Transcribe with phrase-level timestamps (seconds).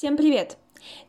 [0.00, 0.56] Всем привет!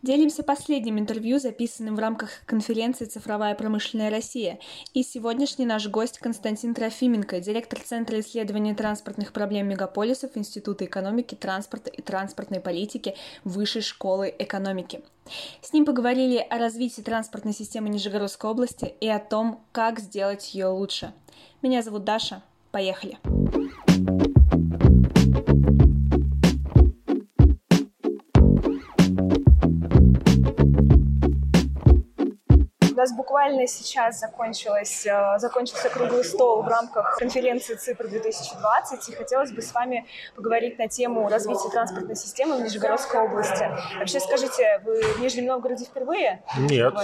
[0.00, 4.60] Делимся последним интервью, записанным в рамках конференции «Цифровая промышленная Россия».
[4.94, 11.90] И сегодняшний наш гость Константин Трофименко, директор Центра исследования транспортных проблем мегаполисов Института экономики, транспорта
[11.90, 13.14] и транспортной политики
[13.44, 15.02] Высшей школы экономики.
[15.60, 20.68] С ним поговорили о развитии транспортной системы Нижегородской области и о том, как сделать ее
[20.68, 21.12] лучше.
[21.60, 22.42] Меня зовут Даша.
[22.70, 23.18] Поехали!
[23.24, 23.37] У
[33.08, 39.62] нас буквально сейчас закончилось, э, закончился круглый стол в рамках конференции ЦИПР-2020, и хотелось бы
[39.62, 43.70] с вами поговорить на тему развития транспортной системы в Нижегородской области.
[43.98, 46.42] Вообще скажите, вы в Нижнем Новгороде впервые?
[46.58, 46.94] Нет,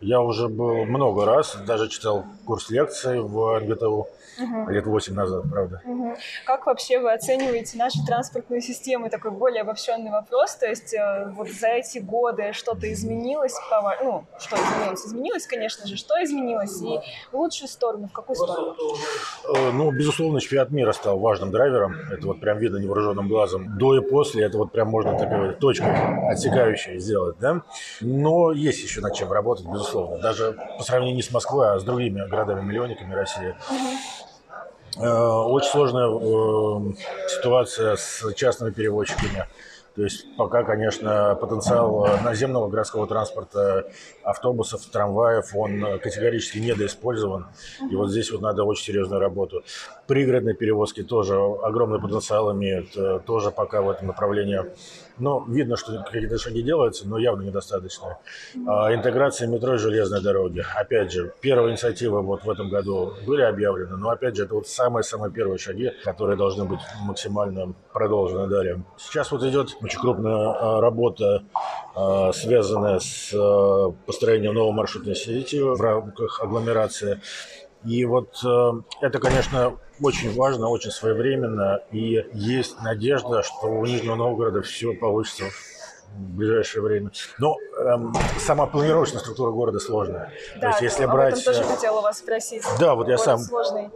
[0.00, 4.08] я уже был много раз, даже читал курс лекций в НГТУ
[4.40, 4.70] угу.
[4.70, 5.82] лет 8 назад, правда.
[5.84, 6.16] Угу.
[6.46, 9.10] Как вообще вы оцениваете нашу транспортную систему?
[9.10, 10.56] Такой более обобщенный вопрос.
[10.56, 13.54] То есть э, вот за эти годы что-то изменилось?
[14.02, 15.06] Ну, что изменилось?
[15.06, 15.96] Изменилось, конечно же.
[15.96, 16.80] Что изменилось?
[16.82, 17.00] И
[17.32, 18.76] в лучшую сторону, в какую сторону?
[19.54, 21.94] Э, ну, безусловно, чемпионат мира стал важным драйвером.
[22.10, 23.78] Это вот прям видно невооруженным глазом.
[23.78, 27.62] До и после это вот прям можно такой точкой отсекающей сделать, да?
[28.00, 30.18] Но есть еще над чем работать, безусловно.
[30.18, 33.54] Даже по сравнению не с Москвой, а с другими городами-миллионниками России.
[34.96, 39.46] Э, очень сложная э, ситуация с частными перевозчиками.
[39.98, 43.90] То есть пока, конечно, потенциал наземного городского транспорта,
[44.22, 47.46] автобусов, трамваев, он категорически недоиспользован.
[47.90, 49.64] И вот здесь вот надо очень серьезную работу.
[50.06, 54.60] Пригородные перевозки тоже огромный потенциал имеют, э, тоже пока в этом направлении
[55.18, 58.18] но видно, что какие-то шаги делаются, но явно недостаточно.
[58.66, 60.64] А, интеграция метро и железной дороги.
[60.74, 64.68] Опять же, первые инициативы вот в этом году были объявлены, но опять же, это вот
[64.68, 68.82] самые-самые первые шаги, которые должны быть максимально продолжены далее.
[68.96, 71.44] Сейчас вот идет очень крупная а, работа,
[71.94, 77.20] а, связанная с а, построением новой маршрутной сети в рамках агломерации.
[77.84, 78.42] И вот
[79.00, 85.44] это, конечно, очень важно, очень своевременно, и есть надежда, что у Нижнего Новгорода все получится
[86.12, 87.12] в ближайшее время.
[87.38, 90.32] Но эм, сама планировочная структура города сложная.
[90.56, 91.34] Да, То есть, если об брать...
[91.34, 92.64] этом тоже э, хотела вас спросить.
[92.80, 93.90] Да, вот я сам сложный.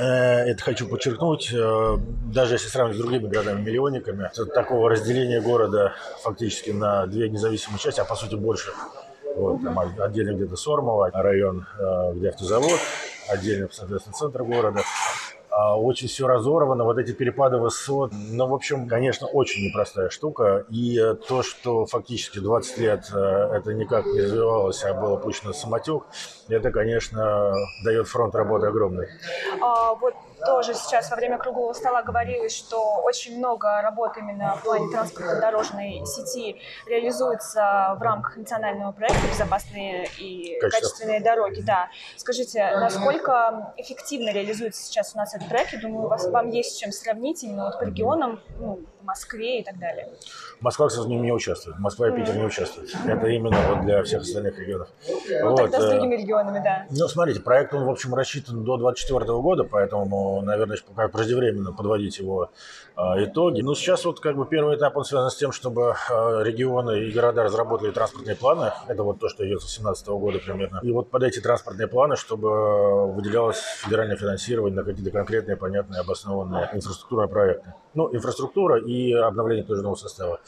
[0.00, 1.52] Э, это хочу подчеркнуть.
[1.52, 1.98] Э,
[2.32, 8.04] даже если сравнивать с другими городами-миллионниками, такого разделения города фактически на две независимые части, а
[8.04, 8.70] по сути больше.
[9.36, 12.80] Вот, там отдельно где-то Сормово, район, э, где автозавод,
[13.28, 14.82] отдельно, соответственно, центр города.
[15.60, 18.12] А, очень все разорвано, вот эти перепады высот.
[18.12, 20.64] Ну, в общем, конечно, очень непростая штука.
[20.70, 20.98] И
[21.28, 26.04] то, что фактически 20 лет э, это никак не развивалось, а было пущено самотек,
[26.48, 27.54] это, конечно,
[27.84, 29.08] дает фронт работы огромный.
[29.60, 30.14] А, вот
[30.44, 36.02] тоже сейчас во время круглого стола говорилось, что очень много работ именно в плане транспортно-дорожной
[36.06, 41.60] сети реализуется в рамках национального проекта «Безопасные и качественные дороги».
[41.60, 41.88] Да.
[42.16, 45.72] Скажите, насколько эффективно реализуется сейчас у нас этот проект?
[45.72, 49.60] Я думаю, у вас, вам есть с чем сравнить именно вот по регионам, ну, Москве
[49.60, 50.08] и так далее.
[50.60, 51.78] Москва, в нем не участвует.
[51.78, 52.90] Москва и Питер не участвуют.
[53.06, 54.88] Это именно вот для всех остальных регионов.
[55.08, 55.56] Ну, вот.
[55.56, 56.86] тогда с э, другими регионами, да.
[56.90, 62.18] Ну, смотрите, проект, он, в общем, рассчитан до 2024 года, поэтому, наверное, пока преждевременно подводить
[62.18, 62.50] его
[62.96, 63.62] а, итоги.
[63.62, 67.12] Ну, сейчас вот как бы первый этап, он связан с тем, чтобы а, регионы и
[67.12, 68.72] города разработали транспортные планы.
[68.88, 70.80] Это вот то, что идет с 2017 года примерно.
[70.82, 76.68] И вот под эти транспортные планы, чтобы выделялось федеральное финансирование на какие-то конкретные, понятные, обоснованные
[76.72, 77.74] инфраструктурные проекты.
[77.94, 80.40] Ну, инфраструктура и обновление тоже состава.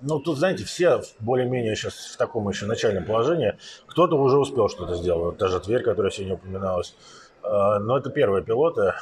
[0.00, 3.58] Ну, тут, знаете, все более-менее сейчас в таком еще начальном положении.
[3.86, 5.24] Кто-то уже успел что-то сделать.
[5.24, 6.96] Вот даже Тверь, которая сегодня упоминалась.
[7.42, 8.94] А, но это первые пилоты.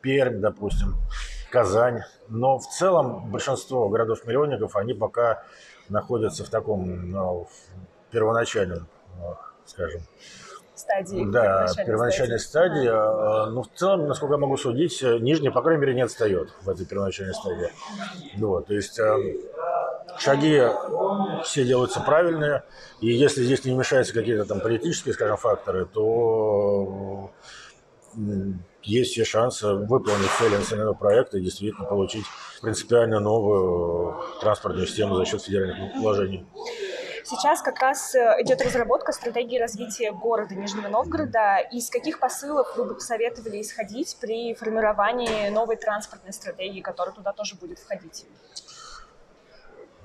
[0.00, 0.96] Пермь, допустим.
[1.50, 2.02] Казань.
[2.28, 5.44] Но в целом большинство городов-миллионников, они пока
[5.88, 7.48] находятся в таком ну,
[8.10, 10.02] первоначальном, ну, скажем,
[10.74, 11.24] стадии.
[11.30, 12.84] Да, первоначальной стадии.
[12.84, 12.90] стадии.
[12.92, 16.68] А, но в целом, насколько я могу судить, Нижний, по крайней мере, не отстает в
[16.68, 17.70] этой первоначальной стадии.
[18.36, 19.16] Вот, то есть а,
[20.18, 20.62] шаги
[21.44, 22.62] все делаются правильные,
[23.00, 27.30] и если здесь не вмешаются какие-то там политические, скажем, факторы, то
[28.82, 32.24] есть все шансы выполнить цели национального проекта и действительно получить
[32.62, 36.46] принципиально новую транспортную систему за счет федеральных вложений.
[37.24, 41.56] Сейчас как раз э, идет разработка стратегии развития города Нижнего Новгорода.
[41.72, 47.54] Из каких посылов вы бы посоветовали исходить при формировании новой транспортной стратегии, которая туда тоже
[47.56, 48.26] будет входить?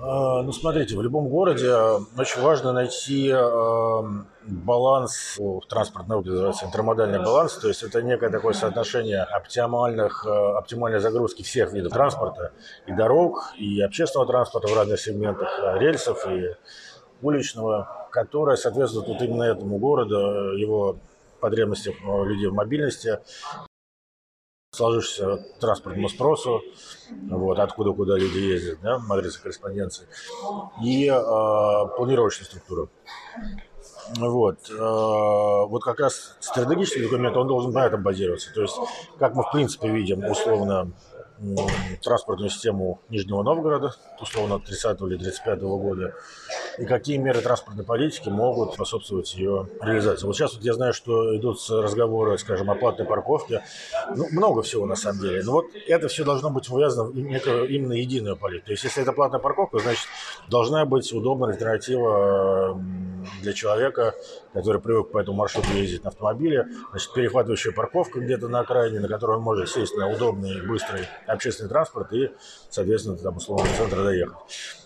[0.02, 1.74] А, ну, смотрите, в любом городе
[2.18, 4.02] очень важно найти э,
[4.44, 11.00] баланс, в транспортной называется интермодальный баланс, то есть это некое такое соотношение оптимальных, э, оптимальной
[11.00, 12.54] загрузки всех видов транспорта,
[12.88, 16.56] и дорог, и общественного транспорта в разных сегментах, э, рельсов и
[17.22, 20.18] уличного, которое соответствует вот именно этому городу,
[20.58, 20.98] его
[21.40, 21.96] потребностям
[22.26, 23.20] людей в мобильности,
[24.72, 26.62] сложившемуся транспортному спросу,
[27.30, 30.08] вот, откуда куда люди ездят, да, матрица корреспонденции,
[30.84, 32.90] и э, планировочную структуру.
[34.18, 34.70] Вот.
[34.70, 38.54] Э, вот как раз стратегический документ, он должен на этом базироваться.
[38.54, 38.76] То есть,
[39.18, 40.92] как мы в принципе видим, условно,
[42.02, 46.14] транспортную систему Нижнего Новгорода, условно 30 или 35 года,
[46.78, 50.26] и какие меры транспортной политики могут способствовать ее реализации.
[50.26, 53.64] Вот сейчас вот я знаю, что идут разговоры, скажем, о платной парковке.
[54.16, 55.44] Ну, много всего на самом деле.
[55.44, 58.68] Но вот это все должно быть увязано в некую именно единую политику.
[58.68, 60.08] То есть, если это платная парковка, значит,
[60.50, 62.80] должна быть удобная альтернатива
[63.42, 64.16] для человека,
[64.54, 66.68] который привык по этому маршруту ездить на автомобиле.
[66.92, 71.70] Значит, перехватывающая парковка где-то на окраине, на которой он может сесть на удобный, быстрый общественный
[71.70, 72.32] транспорт и,
[72.70, 74.38] соответственно, там, условно, до центра доехать.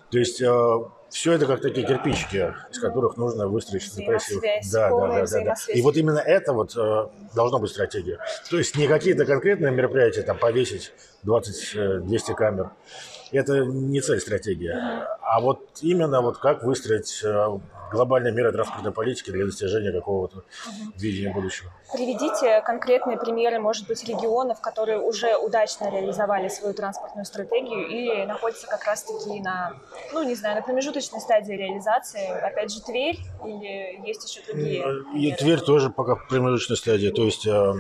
[0.10, 0.78] То есть э,
[1.14, 4.62] все это как такие кирпичики, из которых нужно выстроить что-то красивое.
[4.72, 5.74] Да, да, да, да, да.
[5.74, 8.18] И вот именно это вот э, должно быть стратегия.
[8.50, 10.92] То есть не какие-то конкретные мероприятия, там повесить
[11.24, 12.72] 20-200 э, камер.
[13.32, 14.74] Это не цель стратегии.
[15.22, 17.48] А вот именно вот как выстроить э,
[17.94, 20.92] глобальные меры транспортной политики для достижения какого-то угу.
[20.98, 21.72] видения будущего.
[21.94, 28.68] Приведите конкретные примеры, может быть, регионов, которые уже удачно реализовали свою транспортную стратегию и находятся
[28.68, 29.74] как раз-таки на,
[30.12, 30.62] ну, не знаю, на
[31.04, 32.28] промежуточной стадии реализации.
[32.42, 34.84] Опять же, Тверь или есть еще другие?
[35.16, 37.10] И Тверь тоже пока в промежуточной стадии.
[37.10, 37.74] То есть э,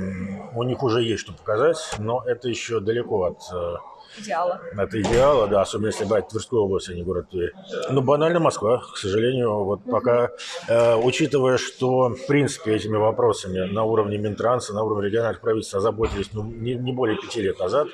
[0.56, 3.76] у них уже есть что показать, но это еще далеко от э,
[4.20, 4.62] идеала.
[4.78, 7.54] Это идеала, да, особенно если брать Тверскую область, а не город Тверь.
[7.90, 10.30] Ну, банально Москва, к сожалению, вот пока,
[10.68, 16.30] э, учитывая, что, в принципе, этими вопросами на уровне Минтранса, на уровне региональных правительств озаботились
[16.34, 17.88] ну, не, не более пяти лет назад,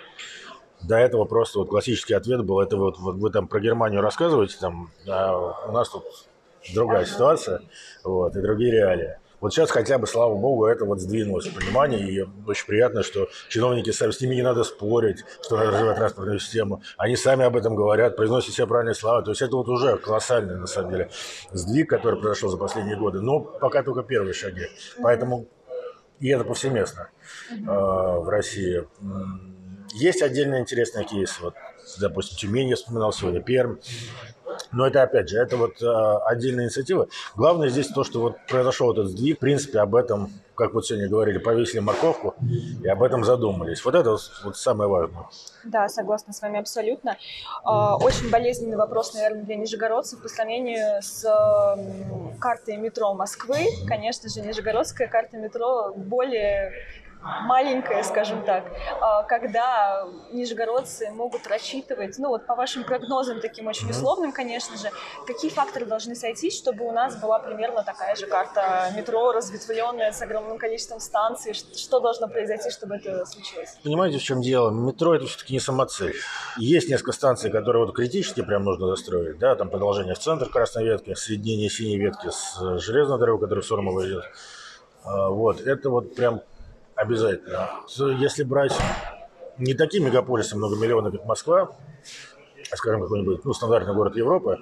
[0.82, 4.58] до этого просто вот классический ответ был, это вот, вот вы там про Германию рассказываете,
[4.60, 6.04] там, а у нас тут
[6.74, 7.62] другая ситуация,
[8.04, 9.18] вот, и другие реалии.
[9.40, 13.30] Вот сейчас хотя бы, слава богу, это вот сдвинулось в понимании, и очень приятно, что
[13.48, 16.82] чиновники сами, с ними не надо спорить, что надо развивать транспортную систему.
[16.98, 19.22] Они сами об этом говорят, произносят все правильные слова.
[19.22, 21.10] То есть это вот уже колоссальный, на самом деле,
[21.54, 23.22] сдвиг, который произошел за последние годы.
[23.22, 24.68] Но пока только первые шаги.
[25.02, 25.48] Поэтому
[26.20, 27.10] и это повсеместно
[27.52, 28.86] э, в России.
[29.94, 31.42] Есть отдельно интересные кейсы.
[31.42, 31.56] Вот,
[32.00, 33.78] допустим, Тюмень я вспоминал сегодня, Пермь.
[34.72, 37.08] Но это, опять же, это вот э, отдельная инициатива.
[37.36, 39.38] Главное здесь то, что вот произошел этот сдвиг.
[39.38, 42.36] В принципе, об этом, как вот сегодня говорили, повесили морковку
[42.84, 43.84] и об этом задумались.
[43.84, 45.26] Вот это вот, самое важное.
[45.64, 47.18] Да, согласна с вами абсолютно.
[47.66, 51.26] Э, очень болезненный вопрос, наверное, для нижегородцев по сравнению с
[52.40, 53.66] картой метро Москвы.
[53.88, 56.74] Конечно же, нижегородская карта метро более
[57.22, 58.66] маленькая, скажем так,
[59.02, 64.90] а, когда нижегородцы могут рассчитывать, ну вот по вашим прогнозам, таким очень условным, конечно же,
[65.28, 70.22] какие факторы должны сойтись, чтобы у нас была примерно такая же карта метро, разветвленная, с
[70.22, 73.78] огромным количеством станций, что должно произойти, чтобы это случилось?
[73.84, 74.72] Понимаете, в чем дело?
[74.72, 76.16] Метро это все-таки не самоцель.
[76.58, 80.86] Есть несколько станций, которые вот критически прям нужно застроить, да, там продолжение в центр красной
[80.86, 84.24] ветки, соединение синей ветки с железной дорогой, которая в Сормово идет.
[85.04, 86.42] А, вот, это вот прям
[87.00, 87.70] Обязательно.
[88.20, 88.78] Если брать
[89.58, 91.72] не такие мегаполисы многомиллионные, как Москва,
[92.72, 94.60] а, скажем, какой-нибудь ну, стандартный город Европы,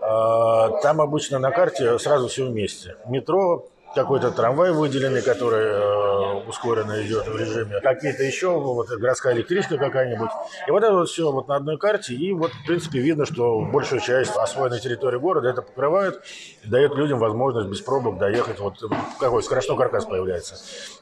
[0.00, 2.96] а, там обычно на карте сразу все вместе.
[3.06, 9.78] Метро, какой-то трамвай выделенный, который э, ускоренно идет в режиме, какие-то еще, вот городская электричка
[9.78, 10.30] какая-нибудь.
[10.66, 13.60] И вот это вот все вот на одной карте, и вот, в принципе, видно, что
[13.60, 16.22] большую часть освоенной территории города это покрывает,
[16.64, 18.78] дает людям возможность без пробок доехать, вот
[19.18, 20.56] какой скоростной каркас появляется.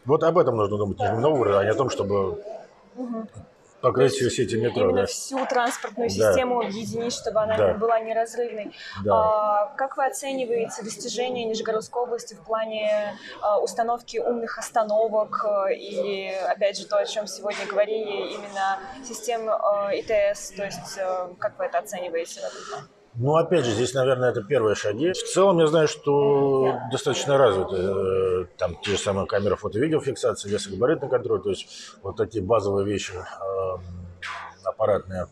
[0.04, 2.42] Вот об этом нужно думать Нижнем Новгороде, а не о том, чтобы
[3.81, 4.85] покрыть всю сети метро.
[4.85, 5.07] Именно да.
[5.07, 6.69] всю транспортную систему да.
[6.69, 7.75] объединить, чтобы она да.
[7.75, 8.73] была неразрывной.
[9.05, 9.15] Да.
[9.15, 16.33] А, как вы оцениваете достижения Нижегородской области в плане а, установки умных остановок а, или,
[16.49, 20.51] опять же, то, о чем сегодня говорили, именно систем а, ИТС?
[20.51, 22.41] То есть, а, как вы это оцениваете?
[23.14, 25.12] Ну, опять же, здесь, наверное, это первые шаги.
[25.12, 31.09] В целом, я знаю, что достаточно развиты э, там те же самые камеры фото-видеофиксации, весогабаритный
[31.09, 31.67] контроль, то есть
[32.02, 33.79] вот такие базовые вещи э,
[34.62, 35.26] аппаратные.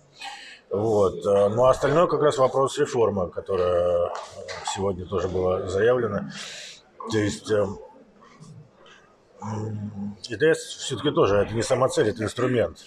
[0.70, 1.24] Вот.
[1.24, 4.12] Э, ну, а остальное как раз вопрос реформы, которая
[4.74, 6.30] сегодня тоже была заявлена.
[7.12, 7.48] То есть
[10.28, 12.78] ИТС все-таки тоже это не самоцель, это инструмент.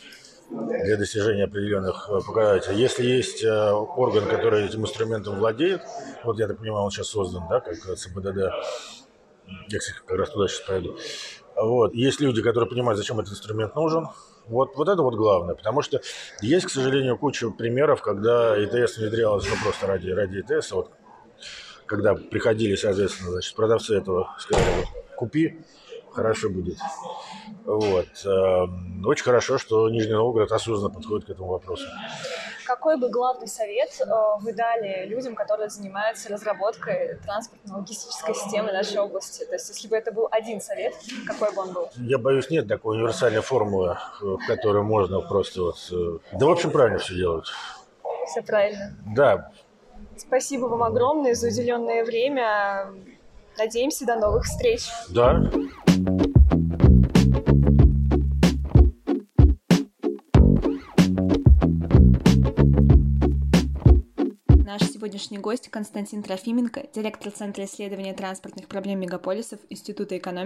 [0.52, 2.78] Для достижения определенных э, показателей.
[2.78, 5.82] Если есть э, орган, который этим инструментом владеет,
[6.24, 8.52] вот я так понимаю, он сейчас создан, да, как ЦБДД,
[9.70, 10.98] я, кстати, как раз туда сейчас пойду.
[11.56, 11.94] Вот.
[11.94, 14.08] Есть люди, которые понимают, зачем этот инструмент нужен.
[14.48, 16.02] Вот, вот это вот главное, потому что
[16.42, 20.72] есть, к сожалению, куча примеров, когда ИТС внедрялось ну, просто ради, ради ИТС.
[20.72, 20.92] Вот,
[21.86, 25.62] когда приходили, соответственно, значит, продавцы этого сказали, вот, купи,
[26.14, 26.78] хорошо будет.
[27.66, 28.08] Вот.
[28.26, 31.86] Эм, очень хорошо, что Нижний Новгород осознанно подходит к этому вопросу.
[32.66, 34.06] Какой бы главный совет э,
[34.40, 39.44] вы дали людям, которые занимаются разработкой транспортно-логистической системы нашей области?
[39.46, 40.94] То есть, если бы это был один совет,
[41.28, 41.90] какой бы он был?
[41.98, 45.90] Я боюсь, нет такой универсальной формулы, э, в которой можно просто вот...
[45.92, 47.48] Э, да, в общем, правильно все делают.
[48.28, 48.96] Все правильно.
[49.14, 49.52] Да.
[50.16, 52.94] Спасибо вам огромное за уделенное время.
[53.58, 54.88] Надеемся, до новых встреч.
[55.10, 55.42] Да.
[65.22, 70.32] Сегодняшний гость Константин Трофименко, директор Центра исследования транспортных проблем мегаполисов Института экономики